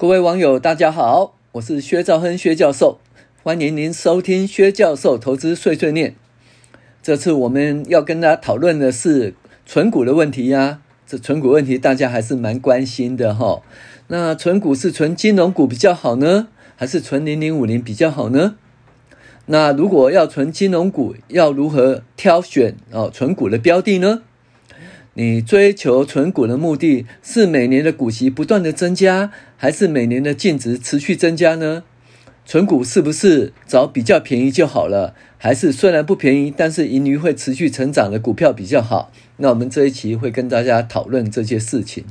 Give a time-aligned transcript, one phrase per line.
[0.00, 3.00] 各位网友，大家好，我是薛兆亨薛教授，
[3.42, 6.14] 欢迎您收听薛教授投资碎碎念。
[7.02, 9.34] 这次我们要跟大家讨论的是
[9.66, 13.60] 存股的问题呀、这存股问题大家还是蛮关心的哈。
[14.06, 16.46] 那存股是存金融股比较好呢，
[16.76, 18.54] 还是存零零五零比较好呢？
[19.46, 24.22] 那如果要存金融股，要如何挑选哦存股的标的呢？
[25.18, 31.82] 你追求存股的目的是每年的股息不断的增加，还是每年的净值持续增加呢？
[32.46, 35.16] 存股是不是找比较便宜就好了？
[35.36, 39.10] 还是虽然不便宜，但是盈余会持续成长的股票比较好？
[39.38, 42.04] 那我们这一期会跟大家讨论这些事情。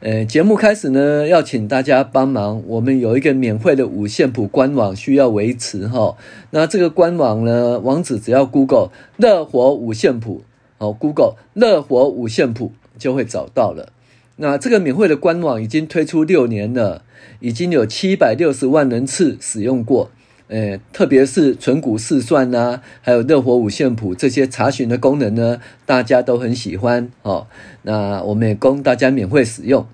[0.00, 6.16] 呃，节目开始呢，要请大家帮忙，我们有一个免费的五线谱官网需要维持哈。
[6.50, 10.42] 那这个官网呢，网址只要 Google 乐活五线谱。
[10.80, 13.92] 哦，Google 乐活五线谱就会找到了。
[14.36, 17.02] 那这个免费的官网已经推出六年了，
[17.40, 20.10] 已经有七百六十万人次使用过。
[20.48, 27.10] 诶，特别是存股试算呐，还有乐活五线谱这些查询的功能呢，大家都很喜欢。
[27.22, 27.46] 哦，
[27.82, 29.86] 那我们也供大家免费使用。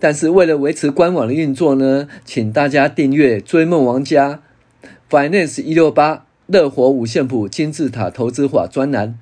[0.00, 4.40] 但是为了维持官网的运作呢，请大家订阅追梦玩家
[5.10, 9.18] Finance 一六八乐活五线谱金字塔投资法专栏。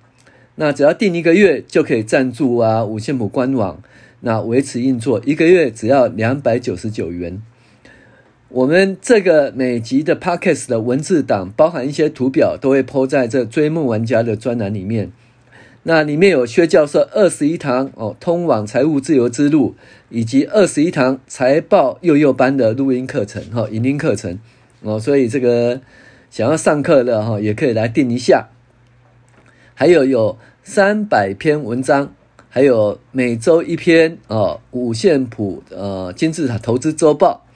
[0.61, 3.83] 那只要订一个月就可以赞助啊，五线谱官网，
[4.21, 7.41] 那维持运作一个月只要两百九十九元。
[8.51, 15.11] 我们这个每集的 Podcast 的文字档包含一些图表，都会铺在这追梦玩家的专栏里面。
[15.85, 19.75] 那里面有薛教授二十一堂哦，通往财务自由之路，
[20.11, 24.39] 以及二十一堂财报幼幼班的录音课程哈，影音课程
[24.83, 25.81] 哦，所以这个
[26.31, 28.51] 想要上课的哈，也可以来订一下。
[29.75, 30.37] 还有有。
[30.63, 32.15] 三百篇文章，
[32.51, 37.47] 还有每周一篇哦，五线谱呃金字塔投资周报，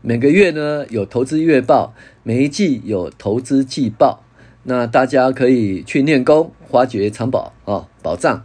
[0.00, 4.24] 每个月呢有投资月报，每一季有投资季报，
[4.62, 8.44] 那大家可以去练功，发掘藏宝哦，宝藏。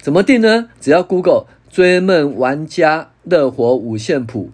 [0.00, 0.68] 怎么订呢？
[0.80, 4.50] 只要 Google 追梦玩家乐活五线谱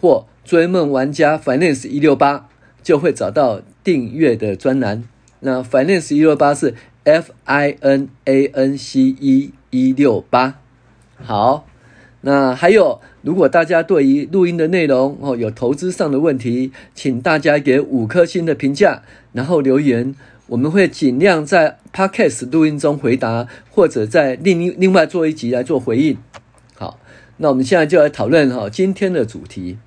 [0.00, 2.48] 或追梦玩家 Finance 一六八，
[2.82, 5.04] 就会找到订阅的专栏。
[5.40, 6.74] 那 Finance 一六八是。
[7.08, 10.58] F I N A N C E 一六八，
[11.16, 11.66] 好，
[12.20, 19.00] 那还有，如果大家对于录音的内容哦有投资上的问题，请大家给五颗星的评价，
[19.32, 20.14] 然后留言，
[20.48, 26.18] 我们会尽量在 Podcast 录音中回答，或者在另另外做一集来做回应。
[26.74, 27.00] 好，
[27.38, 29.78] 那我们现在就来讨论哈今天的主题，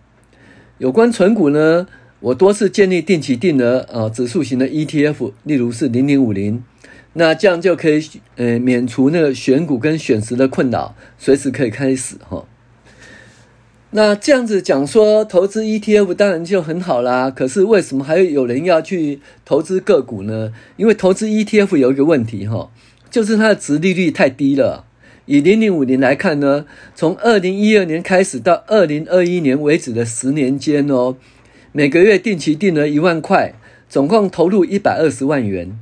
[0.79, 1.85] 有关存股呢，
[2.19, 6.63] 我多次建议定期定额啊指数型的 ETF，例如是零零五零。
[7.13, 8.01] 那这样就可以，
[8.37, 12.45] 呃，免除那个选股跟选时的困扰，随时可以开始哈。
[13.93, 17.29] 那这样子讲说，投资 ETF 当然就很好啦。
[17.29, 20.53] 可是为什么还有人要去投资个股呢？
[20.77, 22.71] 因为投资 ETF 有一个问题哈，
[23.09, 24.85] 就是它的值利率太低了。
[25.25, 31.17] 以零零五年来看呢，从二零一二年开始到二零二一年为止的十年间哦，
[31.73, 33.53] 每个月定期定额一万块，
[33.89, 35.77] 总共投入一百二十万元。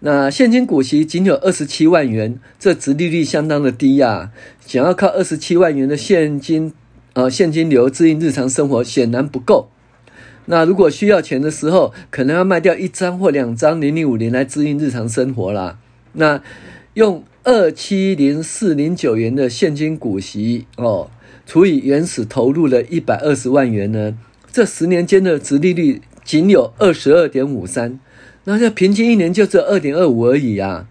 [0.00, 4.32] 那现金股息仅有二十七万元，这殖利率相当的低呀、啊。
[4.66, 6.72] 想要靠二十七万元的现金，
[7.14, 9.70] 呃，现金流支应日常生活，显然不够。
[10.44, 15.78] 那如果需要钱的时候，可能要卖掉一张或两张零零五零来支应日常生活啦。
[16.12, 16.42] 那
[16.94, 21.10] 用二七零四零九元的现金股息哦，
[21.46, 24.16] 除以原始投入的一百二十万元呢，
[24.52, 27.98] 这十年间的殖利率仅有二十二点五三。
[28.48, 30.86] 那这平均一年就只有二点二五而已啊！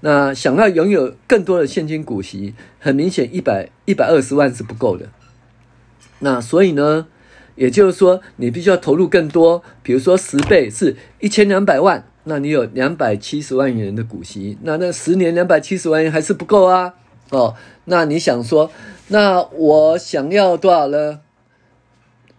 [0.00, 5.08] 那想要拥有更多的现金股息，很明显一百一百二十万是不够的。
[6.18, 7.06] 那所以呢，
[7.54, 16.92] 也就是说，你必须要投入更多，比如说十倍是一千两百万，那你有两百七十万元的股息，那那十年两百七十万元还是不够啊！
[17.30, 17.54] 哦，
[17.86, 18.70] 那你想说，
[19.08, 21.20] 那我想要多少呢？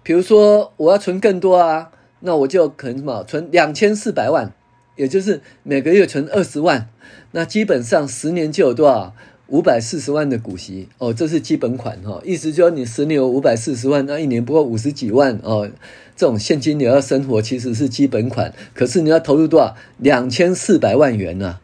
[0.04, 1.90] 比如说我要存更多啊！
[2.26, 4.54] 那我就可能什么存两千四百万，
[4.96, 6.88] 也就是每个月存二十万，
[7.32, 9.14] 那基本上十年就有多少
[9.48, 12.22] 五百四十万的股息哦，这是基本款哈、哦。
[12.26, 15.70] 意思就是你十年有五百四十万，那一年不过五十几万哦。
[16.16, 21.62] 这种现金流要生活其实是基本款，可是你要投入多少两千四百万元呢、啊？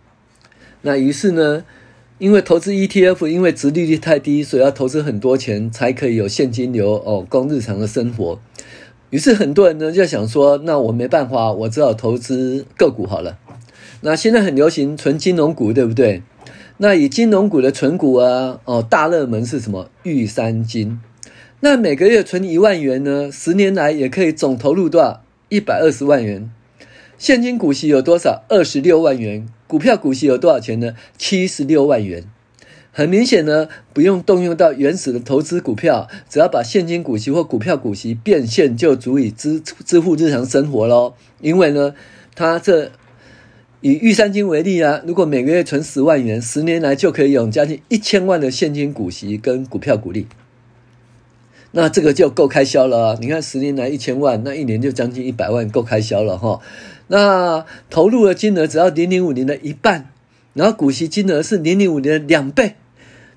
[0.81, 1.63] 那于是呢，
[2.17, 8.39] 因为投资 ETF，因为值利率太低，所以要投资很多钱才可以有现金流哦，供日常的生活。
[9.09, 13.38] 于是很多人呢就想说，那我没办法，我只好投资个股好了。
[14.01, 16.21] 那现在很流行存金融股，对不对？
[16.77, 19.89] 那以金融股的存股啊，哦，大热门是什么？
[20.03, 21.00] 玉山金。
[21.59, 23.29] 那每个月存一万元呢？
[23.29, 25.21] 十年来也可以总投入多少？
[25.50, 26.50] 一百二十万元。
[27.17, 28.44] 现金股息有多少？
[28.47, 29.45] 二十六万元。
[29.67, 30.94] 股票股息有多少钱呢？
[31.17, 32.23] 七十六万元。
[33.00, 41.13] 很明显呢，不用动用到原始的投资股票，只要把现金股息或股票股息变现，就足以支支付日常生活喽。
[41.40, 41.96] 因为呢，
[42.36, 42.92] 它这
[43.80, 50.28] 以玉山金为例啊，如果每个月存十万元，十年来就可以有将近一千万的现金股息跟股票股利。
[51.72, 53.18] 那这个就够开销了啊。
[53.22, 56.60] 你看，十年来一千万，那一年就将近一百万，够开销了哈。
[57.07, 60.12] 那投入的金额只要零零五零的一半，
[60.54, 62.75] 然后股息金额是零零五零的两倍，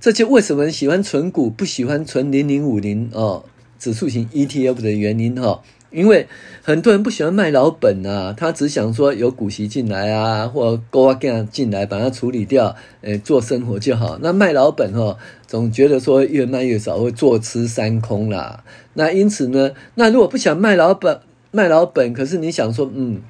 [0.02, 3.44] 这就为什么喜欢存股，不喜欢存零零五零哦，
[3.78, 5.62] 指数型 ETF 的原因哈。
[5.92, 6.26] 因为
[6.60, 14.18] 很多人不喜欢卖老本啊，他只想说有股息进来啊，或高啊干进来，把它处理掉，诶，做生活就好。
[14.20, 15.16] 那卖老本哦，
[15.46, 18.64] 总觉得说越卖越少，会坐吃山空啦。
[18.94, 21.20] 那因此呢，那如果不想卖老本，
[21.52, 23.22] 卖老本，可是你想说，嗯。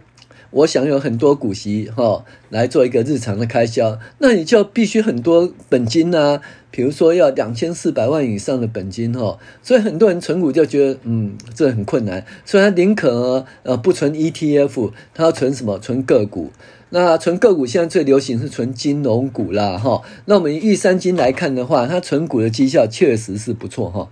[0.53, 6.41] 我想有很多股息哈，来做一个日常的开销，那你就必须很多本金呐、啊，
[6.71, 15.79] 比如说要两千四百万以上的本金哈，所以很多人存股就觉得嗯，这很困难，所以他宁可呃不存 ETF，他要存什么？
[15.79, 16.51] 存个股。
[16.91, 20.03] 那存个股现在最流行是存金融股啦哈。
[20.27, 24.11] 那我们以玉山金来看的话，它存股的绩效确实是不错哈。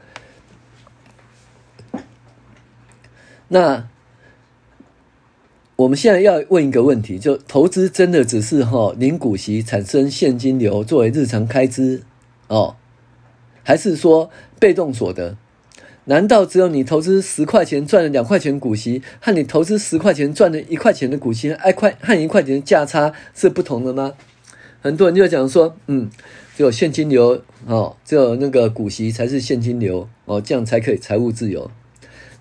[3.49, 3.87] 那。
[5.81, 12.03] 我们现在要问一个问题：就投资真的只是哈领股息产生现金流作为日常开支
[12.49, 12.77] 哦，
[13.63, 14.29] 还是说
[14.59, 15.39] 被动所得？
[16.05, 24.13] 难道只有你投资十块钱赚了两块钱股息，和你投资十块钱赚了一块钱的股息，一块和一块钱的价差是不同的吗？
[24.83, 26.11] 很多人就讲说，嗯，
[26.55, 31.71] 只有现金流哦，只有那个股息才是现金流哦，这样才可以财务自由。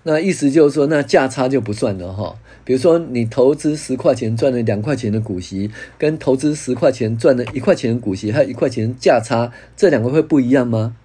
[0.02, 2.36] 那意思就是说，那价差就不算了哈。
[2.64, 10.96] 比如说，你投资十块钱赚了两块钱的股息，跟投资十块钱赚了一块钱的股息，还有一块钱价差，这两个会不一样吗？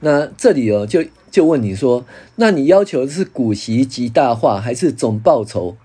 [0.00, 2.06] 那这里哦，就就问你说，
[2.36, 5.76] 那你要求的是股息极大化，还是总报酬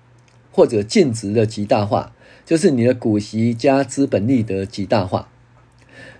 [0.52, 2.14] 或者净值的极大化？
[2.46, 5.28] 就是你的股息加资本利得极大化。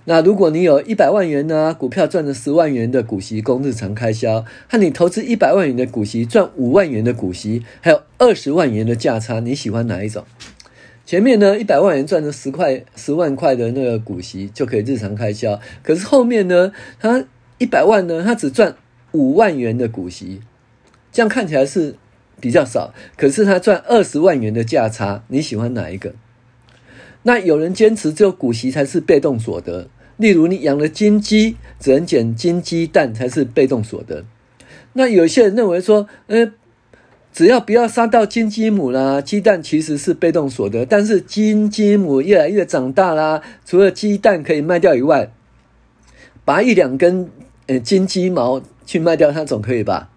[0.08, 10.24] 那如果你有一百万元呢，股票赚了十万元的股息供日常开销，和你投资一百万元的股息赚五万元的股息，还有二十万元的价差，你喜欢哪一种？
[11.08, 17.26] 前面呢，一百万元赚了十块十万块的那个股息就可以日常开销，可是后面呢，他
[17.58, 18.76] 一百万呢，他只赚
[19.12, 20.42] 五万元的股息，
[21.12, 21.96] 这样看起来是
[22.40, 26.14] 比较少，可是他赚二十万元的价差，你喜欢哪一个？
[27.24, 29.88] 那有人坚持只有股息才是被动所得。
[30.18, 34.24] 例如，你养了金鸡，只能捡金鸡蛋才是被动所得。
[34.94, 36.54] 那有些人认为说，呃，
[37.34, 40.86] 只要不要杀到金鸡母啦，鸡蛋其实是被动所得。
[40.86, 45.30] 但是金鸡母越来越长大啦，除了鸡蛋可以卖掉以外，
[46.46, 47.30] 拔一两根
[47.68, 50.10] 呃金鸡毛去卖掉，它总可以吧？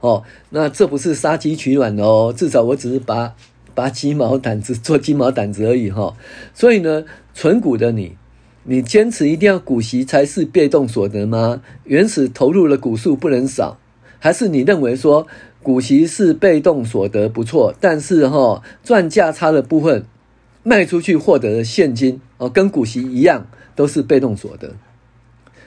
[0.00, 3.34] 哦，那这不是杀鸡取卵哦，至少我只是拔
[3.74, 6.16] 拔鸡毛掸子做鸡毛掸子而已哈、哦。
[6.54, 7.04] 所以呢，
[7.34, 8.16] 存股的你。
[8.66, 11.62] 你坚持一定要股息才是被动所得吗？
[11.84, 13.78] 原始投入的股数不能少，
[14.18, 15.26] 还是你认为说
[15.62, 20.06] 股息是被动所得不错，但是哈赚价差的部分
[20.62, 23.46] 卖出去获得的现金哦，跟股息一样
[23.76, 24.74] 都是被动所得？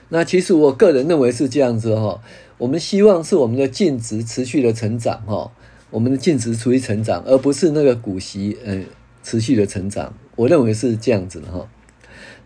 [0.08, 2.20] 那其实我个人认为是这样子哈，
[2.58, 5.52] 我们希望是我们的净值持续的成长哈，
[5.90, 8.86] 我们的净值持续成长，而不是那个股息嗯
[9.22, 11.68] 持续的成长，我认为是这样子的哈。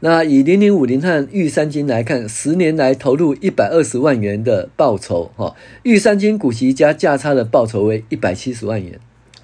[0.05, 5.55] 那以零零五零和玉山金来看，十年来投入一百二十万元的报酬，哈，
[5.85, 8.99] 玉山金股息加价差的报酬为一百七十万元，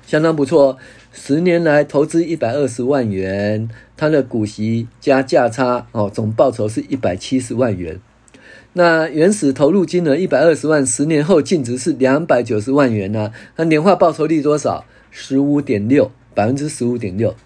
[0.05, 0.77] 相当不错。
[1.13, 8.01] 十年来投资一百二十万元，它的股息加价差，哦，总报酬是一百七十万元。
[8.73, 13.33] 那原始投入金额一百二十万，十年后净值是两百九十万元呢？
[13.55, 14.85] 那年化报酬率多少？
[15.13, 17.37] 十五点六，百分之十五点六。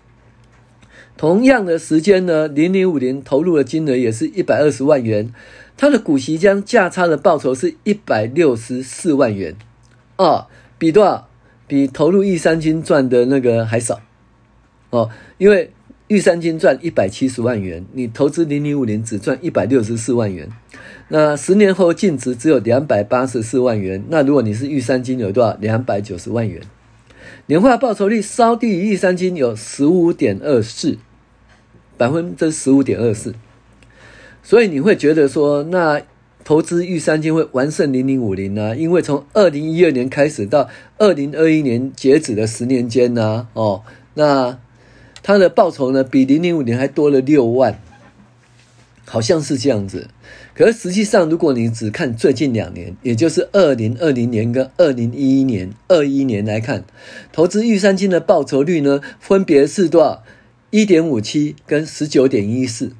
[1.16, 5.32] 同样的时间呢，零零五零投入的金额也是一百二十万元，
[5.76, 9.54] 它的股息将价差的报酬是一百六十四万元，
[10.16, 10.46] 哦，
[10.78, 11.28] 比多少？
[11.68, 14.00] 比投入玉山金赚的那个还少，
[14.90, 15.70] 哦，因为
[16.08, 20.48] 玉山金赚一百七十万元，你投资零零五零只赚一百六十四万元，
[21.08, 25.56] 那十年后净值只有两百八十四万元，那如果你是玉山金有多少？
[25.60, 26.60] 两百九十万元。
[27.52, 30.96] 年化报酬率稍低于玉山金，有十五点二四，
[31.98, 33.34] 百分之十五点二四，
[34.42, 36.00] 所以你会觉得说，那
[36.44, 38.74] 投资玉山金会完胜零零五零呢？
[38.74, 43.82] 因为从二零一二年开始到二零二一年截止的十年间呢，哦，
[44.14, 44.58] 那
[45.22, 47.78] 它的报酬呢比零零五零还多了六万，
[49.04, 50.08] 好像是这样子。
[50.54, 56.84] 可是实际上，如果你只看最近两年，也就是二零二零年跟二零一一年、二一年来看，
[57.32, 60.22] 投资玉山金的报酬率呢，分别是多少？
[60.70, 62.92] 一点五七跟十九点一四。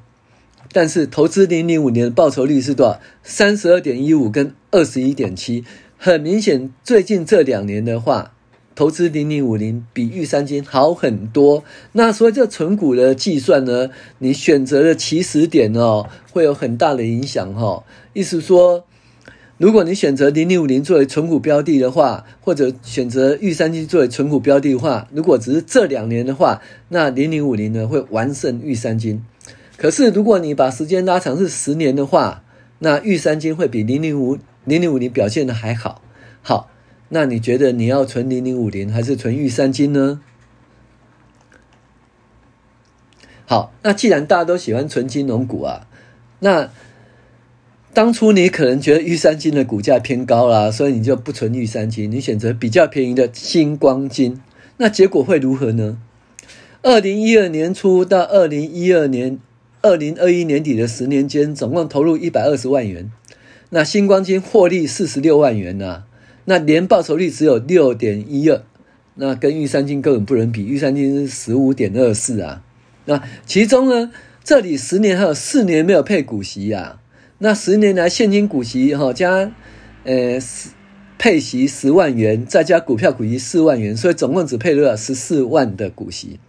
[0.71, 2.99] 但是投资零零五年的报酬率是多少？
[3.21, 5.63] 三十二点一五跟二十一点七。
[5.97, 8.33] 很明显，最近这两年的话，
[8.75, 11.63] 投资零零五零比玉山金好很多。
[11.93, 13.89] 那所以这存股的计算呢，
[14.19, 17.83] 你选择的起始点哦，会有很大的影响哈、哦。
[18.13, 18.85] 意思说，
[19.57, 29.23] 如果你选择零零五零作为存股标的的话，或者选择玉山金作为存股标的的话，如果只是这两年的话，那零零五零呢会完胜玉山金。
[29.77, 32.43] 可是，如果你把时间拉长是十年的话，
[32.79, 36.01] 那玉山金会比零零五零零五零表现的还好。
[36.41, 36.69] 好，
[37.13, 40.19] 那你觉得你要存零零五零还是存玉山金呢？
[43.45, 45.87] 好，那既然大家都喜欢存金融股啊，
[46.39, 46.71] 那
[47.93, 54.41] 当初你可能觉得玉山金的股价偏高啦，所以你就不存玉山金，你选择比较便宜的新光金，
[54.77, 55.99] 那结果会如何呢？
[56.81, 59.39] 二零一二年初到二零一二年。
[59.85, 63.11] 二零二一年底的十年间，总共投入一百二十万元，
[63.71, 66.03] 那新光金获利四十六万元呢、啊，
[66.45, 68.61] 那年报酬率只有六点一二，
[69.15, 72.63] 那跟玉山金根本不能比，玉山金是十五点二四啊。
[73.05, 74.11] 那其中呢，
[74.43, 76.99] 这里十年还有四年没有配股息呀、啊，
[77.39, 79.51] 那十年来现金股息哈加
[80.03, 80.39] 呃
[81.17, 86.39] 配息十万元，再加股票股息四万元，所以总共只配了十四万的股息。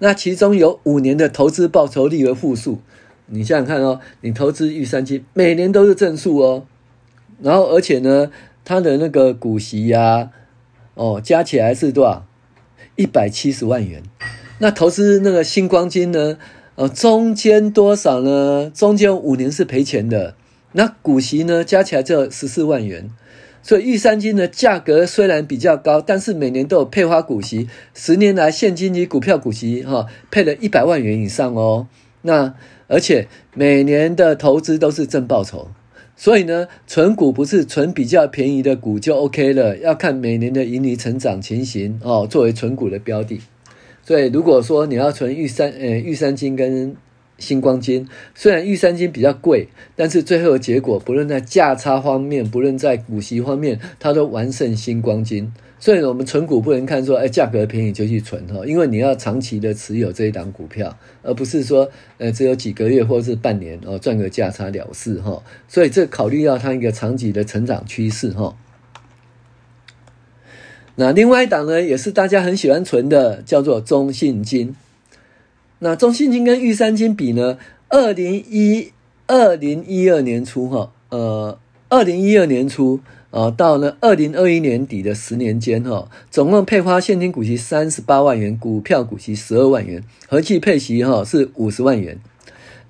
[0.00, 2.80] 那其中有五年的投资报酬率为负数，
[3.26, 6.64] 你想想看哦，你投资玉山金每年都是正数哦，
[7.40, 8.30] 然后而且呢，
[8.70, 10.30] 它的那个股息呀、
[10.94, 12.24] 哦，加起来是多少？
[12.94, 14.00] 一百七十万元。
[14.60, 16.38] 那投资那个星光金呢？
[16.76, 18.70] 呃，中间多少呢？
[18.72, 20.36] 中间五年是赔钱的，
[20.70, 23.10] 那股息呢，加起来就十四万元。
[23.60, 31.88] 所以玉山金的价格虽然比较高，但是每年都有配发股息，十年来现金及股票股息哈配了一百万元以上哦。
[32.22, 32.54] 那
[32.86, 35.72] 而且每年的投资都是正报酬，
[36.22, 43.40] 所以呢，存股不是存比较便宜的股就 OK 了，要看每年的盈利成长情形哦，作为存股的标的。
[44.02, 46.94] 所以如果说你要存玉山呃玉山金跟
[47.38, 55.50] 星光金虽然玉山金比较贵，但是最后的结果，不论在价差方面，不论在股息方面，它都完胜星光金。
[55.82, 65.42] 所以，我们存股不能看说，哎，价格便宜就去存哈，因为你要长期的持有这一档股票，而不是说，呃，只有几个月或者是半年哦，赚个价差了事哈。
[65.66, 68.54] 所以，这考虑到它一个长期的成长趋势哈。
[70.96, 74.76] 那另外一档呢，也是大家很喜欢存的，叫做中信金。
[75.78, 77.56] 那中信金跟玉山金比呢？
[77.88, 78.92] 二零一
[79.26, 81.58] 二零一二年初哈，呃，
[81.88, 92.18] 二零一二年初啊，到呢二零二一年底的十年间哈，总共配发现金股息三十八万元，股票股息十二万元，合计配息哈是五十万元。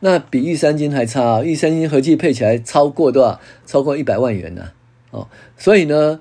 [0.03, 1.43] 那比玉三金还差啊！
[1.43, 3.39] 玉山金合计配起来超过多少？
[3.67, 4.71] 超过一百万元呢、
[5.11, 5.29] 哦，
[5.59, 6.21] 所以呢，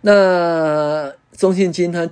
[0.00, 2.08] 那中信金它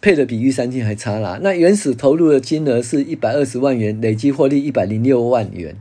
[0.00, 1.40] 配的比玉三金还差啦。
[1.42, 5.74] 那原始投入的金额是一百二十万元，累计获利一百零六万元。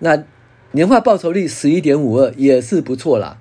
[0.00, 0.24] 那
[0.72, 3.38] 年化报酬率十一点五二也是不错啦。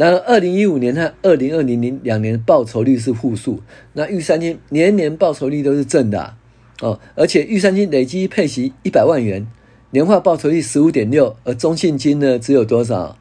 [0.00, 3.60] 然后二零一五年和二零二零年两年报酬率是负数。
[3.92, 6.36] 那玉山金年年报酬率都是正的
[6.80, 9.46] 哦，而且玉山金累计配息一百万元，
[9.90, 13.18] 年化报酬率十五点六，而中信金呢只有多少？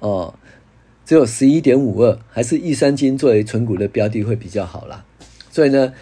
[0.00, 0.34] 哦，
[1.06, 5.06] 只有十一点五二，还是玉山金作为存股的标的会比较好啦。
[5.50, 5.94] 所以呢，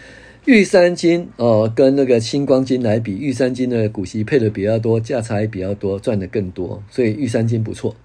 [0.43, 7.95] 玉山金哦，跟那个星光金来比，玉山金的股息配的比较多，价差也比较多，赚的更多，所以玉山金不错。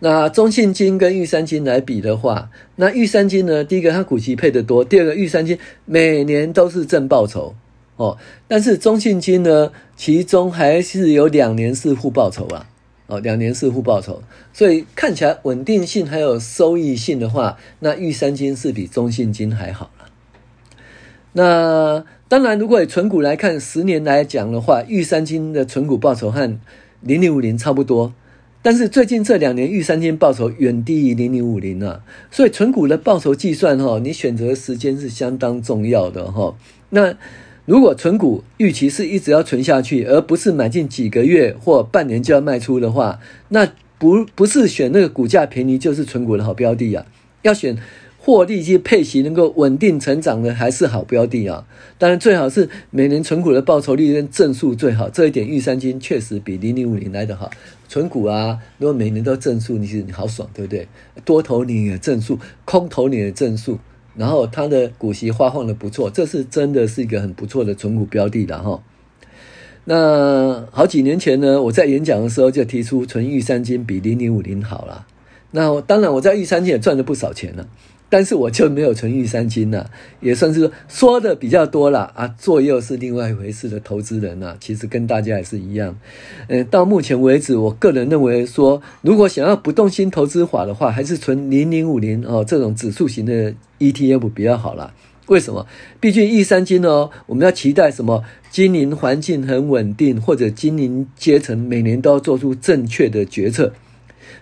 [0.00, 7.54] 那中信金跟玉山金来比的话，那玉山金呢，第一个它股息配的多，第二个玉山金每年都是正报酬
[7.96, 12.66] 哦，但是中信金呢，其中还是有两年是负报酬啊。
[13.06, 14.22] 哦，两年是负报酬，
[14.54, 20.06] 所以看起来稳定性还有收益性的话，那玉山金是比中信金还好了。
[21.34, 26.58] 那当然，如果以存股来看，十年来讲的话，玉山金的存股报酬和
[27.02, 28.14] 零零五零差不多，
[28.64, 36.56] 但是最近这两年玉三金报酬远低于零零五零啊，所以存股的报酬计算哈，你选择时间是相当重要的哈。
[36.88, 37.14] 那
[37.66, 47.04] 如果存股预期是一直要存下去，而不是买进几个月或半年就要卖出的话，那不不是选那个股价便宜就是存股的好标的啊。
[47.42, 47.76] 要选
[48.24, 51.66] 获利及配息能够稳定成长的还是好标的啊。
[51.98, 57.50] 当然最好是每年存股的报酬率跟正数最好，这一点玉山金确实比零零五零来得好。
[57.86, 60.88] 存股啊，如果每年都正数，你是你好爽，对不对？
[61.26, 63.78] 多头你也正数，空头你的正数。
[64.16, 68.82] 然后它的股息发放的不错，这是真的是一个很不错的存股标的了哈。
[69.84, 75.06] 那好几年前呢，我在演讲的时候就提出存玉山金比零零五零好了。
[75.50, 77.68] 那当然我在玉山金也赚了不少钱了。
[78.14, 79.90] 但是我就没有存玉三金了，
[80.20, 85.98] 也算是说，的比较多了啊，做又是另外一回事的投资人呢，其实跟大家也是一样。
[86.46, 94.94] 呃，到目前为止，我个人认为说，如果想要不动心投资法的话，还是存零零五零哦这种指数型的 ETF 比较好啦。
[95.26, 95.66] 为什么？
[95.98, 98.22] 毕竟玉三金哦，我们要期待什么？
[98.48, 103.72] 经营环境很稳定，或者经营阶层每年都要做出正确的决策。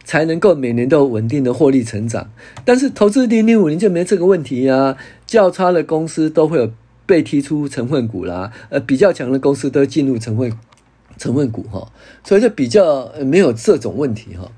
[0.04, 2.30] 才能够每年都稳定的获利成长，
[2.64, 4.96] 但是投资零零五零就没这个问题呀、啊。
[5.26, 6.70] 较差的公司都会有
[7.06, 10.52] 被踢出成分股啦，呃，比较强的公司都进入成分
[11.16, 11.90] 成分股哈，
[12.22, 14.52] 所以就比较没有这种问题哈。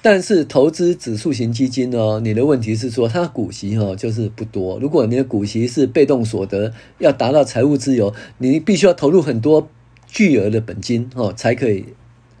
[0.00, 4.78] 但是投资指数型基金哦，你的问题是说它的股息哈就是不多。
[4.78, 9.68] 如果你的股息是被动所得，要达到财务自由，你必须要投入很多
[10.06, 11.84] 巨额的本金哦，才可以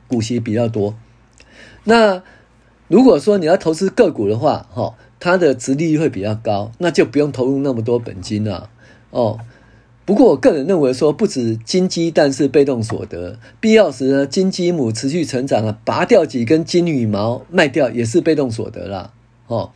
[0.06, 0.94] 股息比较多。
[1.84, 2.22] 那
[2.88, 8.70] 如果说你要投资个股的话，哈，它的殖利率会比较高，那就不用投入那么多本金了，
[9.10, 9.38] 哦。
[10.04, 19.12] 不过我个人认为说，不止金鸡蛋是被动所得，必要时呢，金鸡母持续成长啊，拔掉几根金羽毛卖掉也是被动所得啦，
[19.48, 19.72] 哦。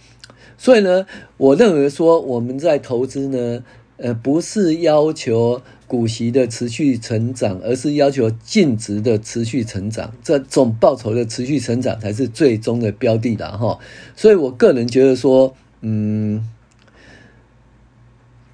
[0.57, 1.05] 所以呢，
[1.37, 3.63] 我认为说我们在投资呢，
[3.99, 5.61] 呃，不是要求。
[5.93, 13.79] 股息的持续成长，而是要求净值的持续成长，这总报酬的持续成长才是最终的标的的哈。
[14.17, 16.49] 所以我个人觉得说，嗯，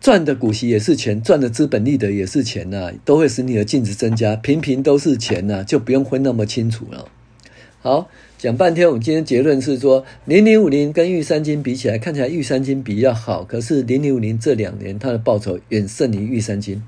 [0.01, 7.07] 赚的股息也是钱，赚的资本利得也是钱呐，都会使你的净值增加，平平都是钱呐，就不用分那么清楚了。
[7.81, 16.83] 好，讲半天，我们今天结论是说，零零五零跟玉山金比起来，看起来玉山金比较好，可是零零五零这两年它的报酬远胜于玉山金。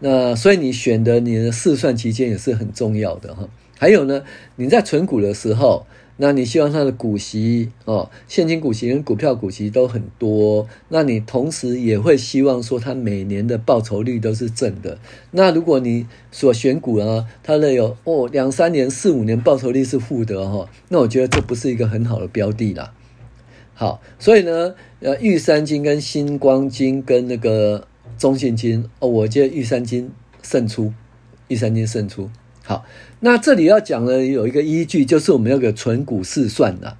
[0.00, 3.48] 那所以你选的你的试算期间也是很重要的哈。
[3.78, 4.22] 还有呢，
[4.56, 10.66] 你在存股的时候，那你希望它的股息哦，现金股息跟股票股息都很多。
[10.88, 14.98] 那你同时也会希望说它每年的报酬率都是正的。
[15.30, 22.92] 那如果你所选股啊，它的有哦两三年、四五年报酬率是负的哈，那我觉得这不是一个很好的标的啦。
[23.74, 27.87] 好，所以呢，呃，玉山金跟新光金跟那个。
[28.18, 30.10] 中信金哦，我接玉山金
[30.42, 30.92] 胜出，
[31.46, 32.28] 玉山金胜出。
[32.64, 32.84] 好，
[33.20, 36.98] 那这里要讲的有一个依据，就是我们那个存股试算的，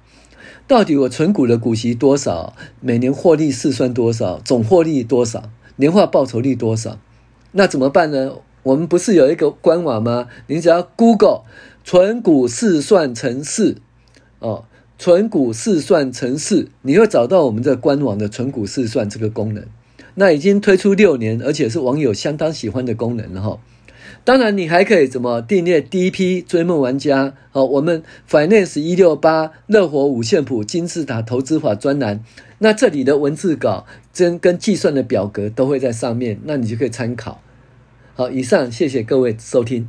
[0.65, 6.97] 到底我存股的股息多少，每年获利试算多少，总获利多少，年化报酬率多少？
[7.51, 8.37] 那怎么办呢？
[8.63, 10.27] 我们不是有一个官网吗？
[10.47, 11.43] 你只要 Google
[11.83, 13.77] 存股试算程式
[14.39, 14.65] 哦，
[14.97, 19.65] 存股试算程式，你会找到我们这官网的存股试算这个功能。
[20.19, 23.57] 那已经推出六年，而且是网友相当喜欢的功能了哈。
[24.25, 27.63] 当然，你还可以怎么订阅第一批追梦玩家哦？
[27.63, 32.21] 我们 Finance 一六八乐活五线谱金字塔投资法专栏，
[32.57, 37.41] 那这里的文字稿跟跟计算的表格都会在上面，那你就可以参考。
[38.15, 39.87] 好，以上谢谢各位收听。